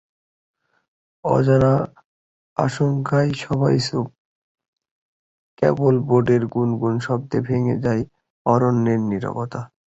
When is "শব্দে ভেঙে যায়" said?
7.07-8.03